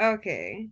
[0.00, 0.68] Okay.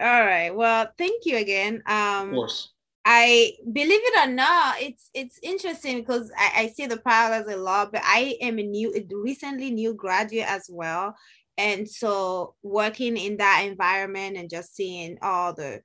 [0.00, 0.54] All right.
[0.54, 1.82] Well, thank you again.
[1.86, 2.70] Um, of course.
[3.06, 7.56] I believe it or not, it's it's interesting because I, I see the parallels a
[7.56, 11.14] lot, but I am a new, recently new graduate as well,
[11.58, 15.82] and so working in that environment and just seeing all the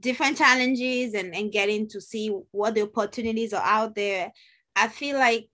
[0.00, 4.32] different challenges and and getting to see what the opportunities are out there,
[4.74, 5.48] I feel like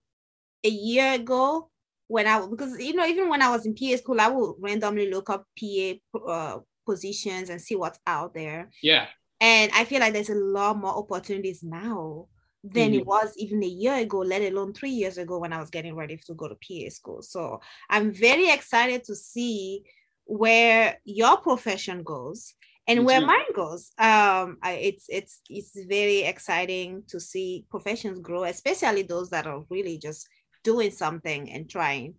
[0.63, 1.69] a year ago
[2.09, 5.09] when I because you know even when I was in PA school, I would randomly
[5.09, 8.69] look up PA uh, positions and see what's out there.
[8.81, 9.05] Yeah.
[9.39, 12.27] And I feel like there's a lot more opportunities now
[12.63, 12.99] than mm-hmm.
[12.99, 15.95] it was even a year ago, let alone three years ago when I was getting
[15.95, 17.21] ready to go to PA school.
[17.21, 19.83] So I'm very excited to see
[20.25, 22.55] where your profession goes
[22.87, 23.91] and where mine goes.
[23.99, 29.63] Um, I, it's it's it's very exciting to see professions grow, especially those that are
[29.69, 30.27] really just
[30.63, 32.13] doing something and trying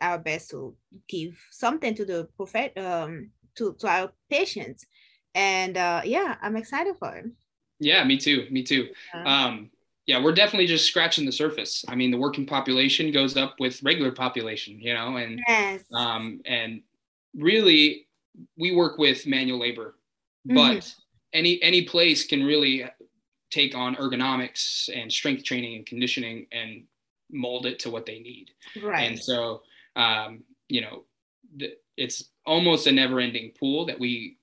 [0.00, 0.74] our best to
[1.08, 4.86] give something to the prophet um to to our patients
[5.34, 7.32] and uh, yeah, I'm excited for him.
[7.80, 8.46] Yeah, me too.
[8.50, 8.88] Me too.
[9.12, 9.44] Yeah.
[9.44, 9.70] Um,
[10.06, 11.84] yeah, we're definitely just scratching the surface.
[11.88, 15.82] I mean, the working population goes up with regular population, you know, and yes.
[15.92, 16.82] um, and
[17.34, 18.06] really,
[18.56, 19.96] we work with manual labor,
[20.46, 20.56] mm-hmm.
[20.56, 20.94] but
[21.32, 22.84] any any place can really
[23.50, 26.84] take on ergonomics and strength training and conditioning and
[27.30, 28.50] mold it to what they need.
[28.82, 29.08] Right.
[29.10, 29.62] And so,
[29.96, 31.04] um, you know,
[31.58, 34.38] th- it's almost a never-ending pool that we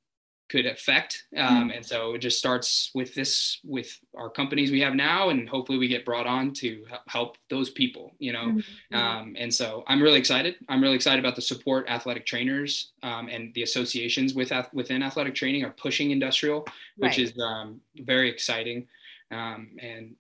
[0.50, 1.28] could affect.
[1.38, 1.70] Um, mm-hmm.
[1.72, 5.78] And so it just starts with this, with our companies we have now, and hopefully
[5.78, 8.48] we get brought on to help those people, you know.
[8.48, 8.96] Mm-hmm.
[8.96, 10.56] Um, and so I'm really excited.
[10.68, 15.36] I'm really excited about the support athletic trainers um, and the associations with within athletic
[15.36, 17.20] training are pushing industrial, which right.
[17.20, 18.88] is um, very exciting.
[19.32, 20.16] Um, and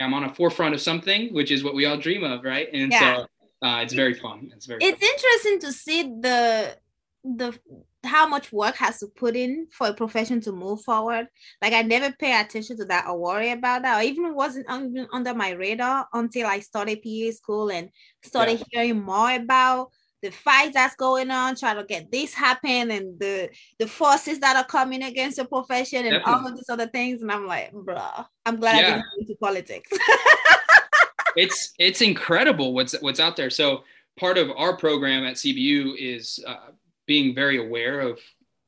[0.00, 2.68] I'm on a forefront of something, which is what we all dream of, right?
[2.72, 3.16] And yeah.
[3.16, 4.50] so uh, it's very fun.
[4.54, 4.82] It's very.
[4.82, 5.08] It's fun.
[5.08, 6.76] interesting to see the
[7.24, 7.58] the
[8.04, 11.28] how much work has to put in for a profession to move forward.
[11.60, 15.06] Like I never pay attention to that or worry about that, or even wasn't even
[15.12, 17.90] under my radar until I started PA school and
[18.22, 18.64] started yeah.
[18.70, 19.90] hearing more about
[20.22, 24.56] the fights that's going on, trying to get this happen, and the the forces that
[24.56, 26.32] are coming against the profession, and Definitely.
[26.32, 27.22] all of these other things.
[27.22, 28.00] And I'm like, bro,
[28.46, 28.80] I'm glad yeah.
[28.80, 29.90] I didn't go into politics.
[31.36, 33.50] it's it's incredible what's what's out there.
[33.50, 33.84] So
[34.18, 36.70] part of our program at CBU is uh,
[37.06, 38.20] being very aware of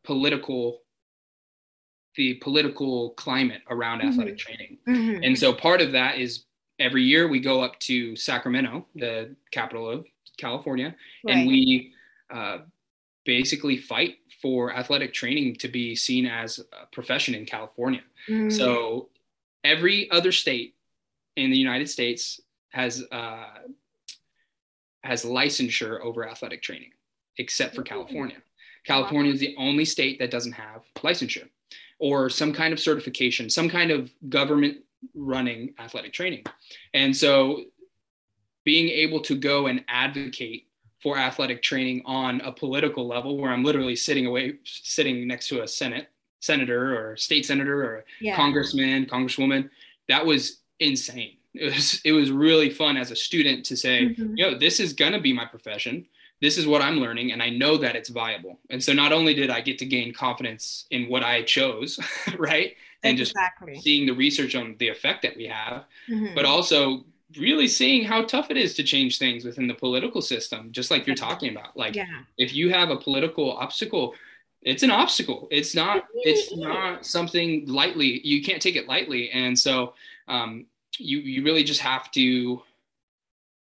[0.04, 0.80] political
[2.16, 4.10] the political climate around mm-hmm.
[4.10, 4.78] athletic training.
[4.86, 5.24] Mm-hmm.
[5.24, 6.44] And so part of that is
[6.78, 10.06] every year we go up to Sacramento, the capital of
[10.36, 11.36] California, right.
[11.36, 11.92] and we
[12.30, 12.58] uh,
[13.24, 18.02] basically fight for athletic training to be seen as a profession in California.
[18.28, 18.50] Mm-hmm.
[18.50, 19.08] So
[19.62, 20.74] every other state
[21.36, 22.40] in the United States
[22.70, 23.46] has uh,
[25.02, 26.90] has licensure over athletic training
[27.38, 28.36] except for California.
[28.84, 31.48] California is the only state that doesn't have licensure
[31.98, 34.78] or some kind of certification, some kind of government
[35.14, 36.44] running athletic training.
[36.92, 37.64] And so
[38.64, 40.66] being able to go and advocate
[41.00, 45.62] for athletic training on a political level where I'm literally sitting away sitting next to
[45.62, 46.08] a senate
[46.40, 48.36] senator or state senator or yeah.
[48.36, 49.70] congressman, congresswoman,
[50.08, 51.36] that was insane.
[51.54, 54.34] It was it was really fun as a student to say, mm-hmm.
[54.36, 56.06] yo, this is gonna be my profession
[56.44, 58.58] this is what I'm learning and I know that it's viable.
[58.68, 61.98] And so not only did I get to gain confidence in what I chose,
[62.38, 62.76] right?
[63.02, 63.72] And exactly.
[63.72, 66.34] just seeing the research on the effect that we have, mm-hmm.
[66.34, 67.06] but also
[67.38, 71.06] really seeing how tough it is to change things within the political system, just like
[71.06, 71.76] you're talking about.
[71.76, 72.22] Like yeah.
[72.38, 74.14] if you have a political obstacle,
[74.62, 75.48] it's an obstacle.
[75.50, 79.30] It's not, it's not something lightly, you can't take it lightly.
[79.30, 79.94] And so
[80.28, 80.66] um,
[80.98, 82.62] you, you really just have to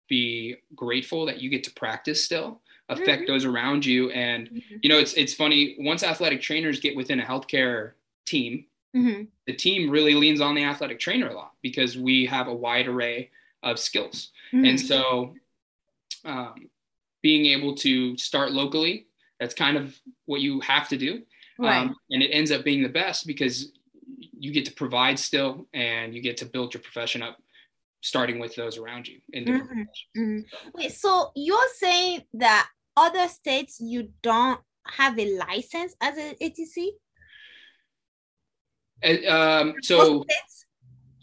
[0.07, 2.59] be grateful that you get to practice still
[2.90, 3.31] affect mm-hmm.
[3.31, 4.09] those around you.
[4.11, 4.75] And mm-hmm.
[4.81, 7.91] you know, it's it's funny once athletic trainers get within a healthcare
[8.25, 9.23] team, mm-hmm.
[9.47, 12.88] the team really leans on the athletic trainer a lot because we have a wide
[12.88, 13.29] array
[13.63, 14.31] of skills.
[14.51, 14.85] And mm-hmm.
[14.85, 15.34] so,
[16.25, 16.69] um,
[17.22, 19.07] being able to start locally,
[19.40, 21.23] that's kind of what you have to do.
[21.58, 21.78] Right.
[21.78, 23.72] Um, and it ends up being the best because
[24.17, 27.37] you get to provide still and you get to build your profession up
[28.02, 30.22] starting with those around you in different mm-hmm.
[30.22, 30.70] Mm-hmm.
[30.76, 32.67] Wait, so you're saying that
[32.97, 36.90] other states you don't have a license as an ATC?
[39.03, 40.26] Uh, um, so,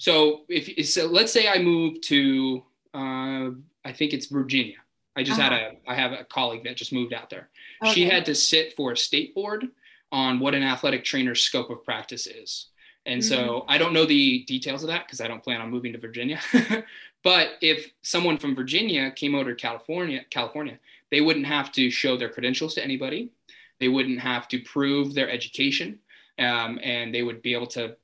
[0.01, 2.63] so if so, let's say I move to,
[2.95, 3.51] uh,
[3.85, 4.79] I think it's Virginia.
[5.15, 5.51] I just uh-huh.
[5.51, 7.51] had a, I have a colleague that just moved out there.
[7.83, 7.93] Okay.
[7.93, 9.69] She had to sit for a state board
[10.11, 12.69] on what an athletic trainer's scope of practice is.
[13.05, 13.29] And mm-hmm.
[13.29, 15.99] so I don't know the details of that because I don't plan on moving to
[15.99, 16.41] Virginia.
[17.23, 20.79] but if someone from Virginia came over to California, California,
[21.11, 23.33] they wouldn't have to show their credentials to anybody.
[23.81, 25.99] They wouldn't have to prove their education,
[26.39, 27.97] um, and they would be able to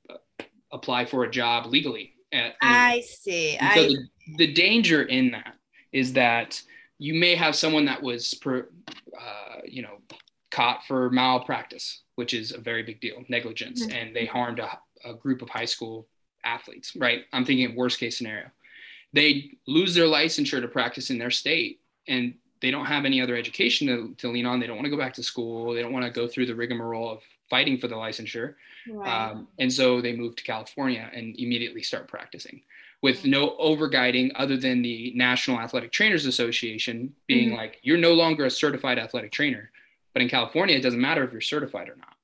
[0.73, 2.15] apply for a job legally.
[2.33, 3.57] At, I see.
[3.59, 3.75] I...
[3.75, 4.09] So the,
[4.39, 5.55] the, danger in that
[5.93, 6.61] is that
[6.99, 8.69] you may have someone that was, per,
[9.19, 9.99] uh, you know,
[10.51, 13.97] caught for malpractice, which is a very big deal, negligence, mm-hmm.
[13.97, 16.09] and they harmed a, a group of high school
[16.45, 16.97] athletes.
[16.97, 17.25] Right?
[17.33, 18.47] I'm thinking of worst case scenario.
[19.13, 23.37] They lose their licensure to practice in their state, and they don't have any other
[23.37, 24.61] education to, to lean on.
[24.61, 25.75] They don't want to go back to school.
[25.75, 28.55] They don't want to go through the rigmarole of fighting for the licensure.
[28.89, 29.31] Right.
[29.31, 32.63] Um, and so they move to California and immediately start practicing
[33.03, 37.59] with no overguiding other than the National Athletic Trainers Association being mm-hmm.
[37.59, 39.71] like, you're no longer a certified athletic trainer.
[40.13, 42.16] But in California, it doesn't matter if you're certified or not.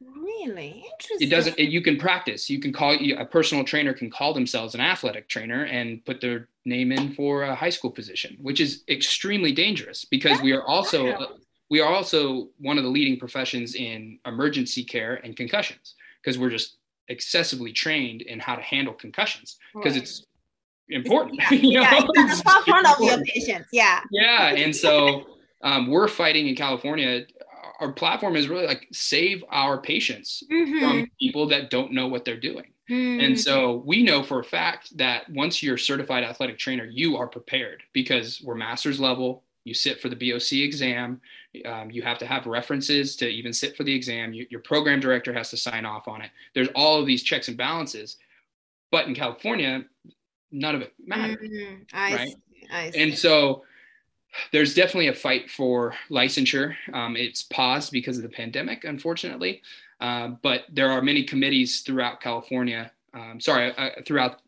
[0.00, 1.28] Really interesting.
[1.28, 1.58] It doesn't.
[1.58, 2.48] It, you can practice.
[2.48, 6.48] You can call a personal trainer can call themselves an athletic trainer and put their
[6.64, 10.62] name in for a high school position, which is extremely dangerous because That's we are
[10.62, 11.38] also
[11.70, 16.50] we are also one of the leading professions in emergency care and concussions because we're
[16.50, 20.02] just excessively trained in how to handle concussions because right.
[20.02, 20.26] it's
[20.88, 21.40] important.
[21.50, 21.82] Yeah, you know?
[21.82, 23.68] yeah, it's the of your patients.
[23.72, 24.00] Yeah.
[24.10, 25.26] Yeah, and so
[25.62, 27.26] um, we're fighting in California
[27.80, 30.78] our platform is really like save our patients mm-hmm.
[30.78, 32.66] from people that don't know what they're doing.
[32.90, 33.20] Mm-hmm.
[33.20, 37.16] And so we know for a fact that once you're a certified athletic trainer, you
[37.16, 39.44] are prepared because we're master's level.
[39.64, 41.20] You sit for the BOC exam.
[41.64, 44.32] Um, you have to have references to even sit for the exam.
[44.32, 46.30] You, your program director has to sign off on it.
[46.54, 48.16] There's all of these checks and balances.
[48.90, 49.84] But in California,
[50.50, 51.36] none of it matters.
[51.36, 51.82] Mm-hmm.
[51.92, 52.28] I right?
[52.28, 52.66] See.
[52.72, 53.02] I see.
[53.02, 53.62] And so
[54.52, 56.74] there's definitely a fight for licensure.
[56.92, 59.62] Um, it's paused because of the pandemic, unfortunately,
[60.00, 64.40] uh, but there are many committees throughout California, um, sorry, uh, throughout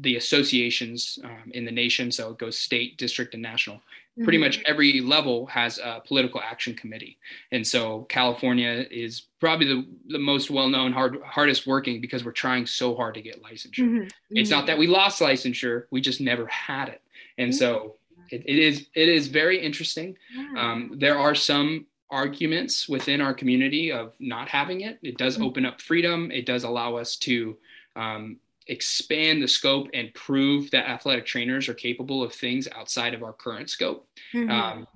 [0.00, 2.10] the associations um, in the nation.
[2.10, 3.76] So it goes state, district, and national.
[3.76, 4.24] Mm-hmm.
[4.24, 7.18] Pretty much every level has a political action committee.
[7.52, 12.32] And so California is probably the, the most well known, hard, hardest working because we're
[12.32, 13.80] trying so hard to get licensure.
[13.80, 14.08] Mm-hmm.
[14.30, 17.02] It's not that we lost licensure, we just never had it.
[17.38, 17.58] And mm-hmm.
[17.58, 17.96] so
[18.30, 20.16] it, it is it is very interesting.
[20.56, 24.98] Um, there are some arguments within our community of not having it.
[25.02, 25.44] It does mm-hmm.
[25.44, 26.30] open up freedom.
[26.30, 27.56] It does allow us to
[27.96, 33.22] um, expand the scope and prove that athletic trainers are capable of things outside of
[33.22, 34.08] our current scope.
[34.34, 34.50] Mm-hmm.
[34.50, 34.86] Um,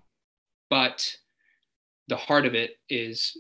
[0.70, 1.16] but
[2.08, 3.37] the heart of it is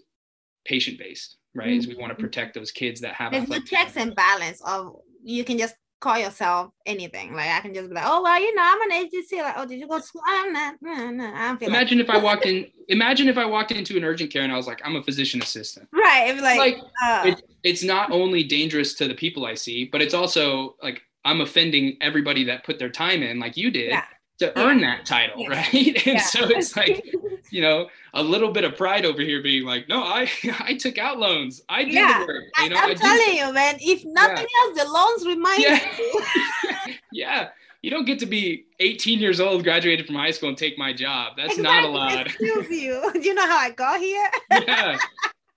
[0.64, 1.68] patient based, right?
[1.68, 1.78] Mm-hmm.
[1.78, 3.32] Is we want to protect those kids that have.
[3.32, 5.74] There's the checks and balance of you can just
[6.04, 7.34] call yourself anything.
[7.34, 9.40] Like I can just be like, oh well, you know, I'm an agency.
[9.40, 10.22] Like, oh, did you go to school?
[10.26, 10.74] I'm not.
[10.82, 11.68] No, no, I don't feel.
[11.68, 12.66] Imagine like- if I walked in.
[12.88, 15.40] Imagine if I walked into an urgent care and I was like, I'm a physician
[15.42, 15.88] assistant.
[15.90, 16.24] Right.
[16.28, 19.86] It'd be like, like uh, it's, it's not only dangerous to the people I see,
[19.86, 23.90] but it's also like I'm offending everybody that put their time in, like you did.
[23.90, 24.04] Yeah
[24.38, 25.48] to earn that title, yeah.
[25.48, 25.72] right?
[26.06, 26.20] And yeah.
[26.20, 27.12] so it's like,
[27.50, 30.98] you know, a little bit of pride over here being like, no, I I took
[30.98, 31.62] out loans.
[31.68, 32.20] I did yeah.
[32.20, 32.44] the work.
[32.58, 36.96] You know, I, am telling you, man, if nothing else, the loans remind you.
[37.12, 37.48] yeah.
[37.82, 40.94] You don't get to be 18 years old, graduated from high school, and take my
[40.94, 41.34] job.
[41.36, 41.62] That's exactly.
[41.62, 42.26] not allowed.
[42.28, 43.10] Excuse you.
[43.12, 44.30] Do you know how I got here?
[44.50, 44.96] yeah.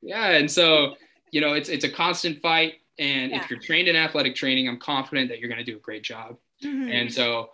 [0.02, 0.32] Yeah.
[0.32, 0.96] And so,
[1.32, 2.76] you know, it's it's a constant fight.
[3.00, 5.80] And if you're trained in athletic training, I'm confident that you're going to do a
[5.80, 6.38] great job.
[6.64, 6.92] Mm-hmm.
[6.92, 7.52] And so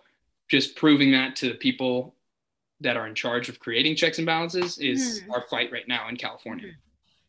[0.50, 2.14] just proving that to the people
[2.80, 5.32] that are in charge of creating checks and balances is mm-hmm.
[5.32, 6.72] our fight right now in California.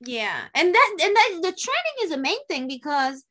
[0.02, 3.24] Yeah, and that and that the training is the main thing because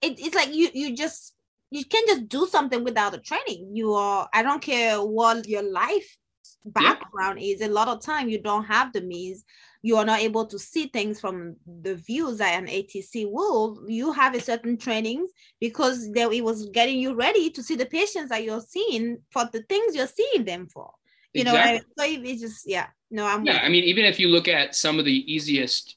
[0.00, 1.34] it, it's like you you just
[1.70, 3.70] you can't just do something without the training.
[3.74, 6.18] You are I don't care what your life
[6.64, 7.54] background yeah.
[7.54, 7.60] is.
[7.60, 9.44] A lot of time you don't have the means
[9.84, 14.12] you are not able to see things from the views that an ATC will, you
[14.12, 15.28] have a certain trainings
[15.60, 19.44] because there it was getting you ready to see the patients that you're seeing for
[19.52, 20.90] the things you're seeing them for.
[21.34, 21.74] You exactly.
[21.74, 22.86] know, so it's just yeah.
[23.10, 23.60] No, I'm yeah.
[23.62, 25.96] I mean, even if you look at some of the easiest,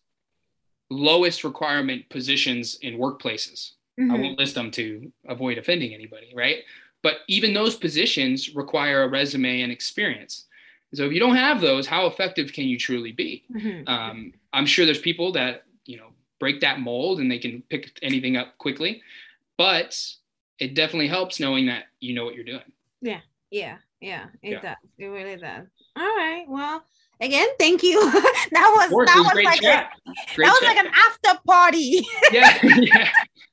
[0.89, 4.11] lowest requirement positions in workplaces, mm-hmm.
[4.11, 6.57] I won't list them to avoid offending anybody, right?
[7.03, 10.46] But even those positions require a resume and experience.
[10.93, 13.43] So if you don't have those, how effective can you truly be?
[13.53, 13.87] Mm-hmm.
[13.87, 17.97] Um, I'm sure there's people that you know break that mold and they can pick
[18.01, 19.01] anything up quickly,
[19.57, 19.99] but
[20.59, 22.71] it definitely helps knowing that you know what you're doing.
[23.01, 23.19] Yeah,
[23.51, 24.27] yeah, yeah.
[24.41, 24.61] It yeah.
[24.61, 24.75] does.
[24.97, 25.67] It really does.
[25.95, 26.45] All right.
[26.47, 26.83] Well,
[27.21, 28.11] again, thank you.
[28.11, 29.89] that was course, that was, was like a, that
[30.37, 32.05] was like an after party.
[32.31, 33.09] yeah, yeah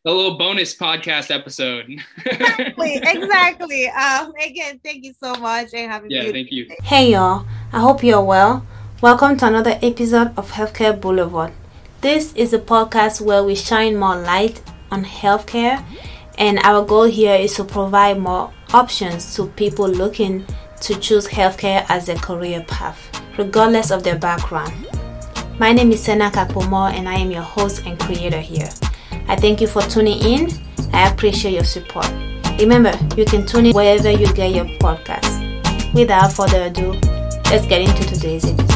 [0.07, 1.87] a little bonus podcast episode.
[2.27, 3.89] exactly, exactly.
[3.89, 6.69] Um, again, thank you so much and have a yeah, thank you.
[6.83, 8.67] Hey y'all, I hope you're well.
[9.01, 11.53] Welcome to another episode of Healthcare Boulevard.
[12.01, 15.83] This is a podcast where we shine more light on healthcare,
[16.37, 20.45] and our goal here is to provide more options to people looking
[20.81, 24.73] to choose healthcare as a career path, regardless of their background.
[25.59, 28.69] My name is Sena Kakpomo and I am your host and creator here.
[29.29, 30.51] I thank you for tuning in.
[30.93, 32.09] I appreciate your support.
[32.59, 35.43] Remember, you can tune in wherever you get your podcast.
[35.95, 36.93] Without further ado,
[37.51, 38.74] let's get into today's episode.